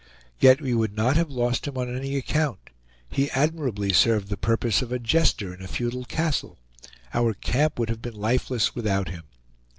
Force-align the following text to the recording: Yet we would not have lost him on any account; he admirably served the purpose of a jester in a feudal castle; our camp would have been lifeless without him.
Yet 0.39 0.59
we 0.61 0.73
would 0.73 0.97
not 0.97 1.15
have 1.15 1.29
lost 1.29 1.67
him 1.67 1.77
on 1.77 1.95
any 1.95 2.15
account; 2.17 2.71
he 3.11 3.29
admirably 3.29 3.93
served 3.93 4.29
the 4.29 4.35
purpose 4.35 4.81
of 4.81 4.91
a 4.91 4.97
jester 4.97 5.53
in 5.53 5.61
a 5.61 5.67
feudal 5.67 6.05
castle; 6.05 6.57
our 7.13 7.35
camp 7.35 7.77
would 7.77 7.89
have 7.89 8.01
been 8.01 8.15
lifeless 8.15 8.73
without 8.73 9.09
him. 9.09 9.25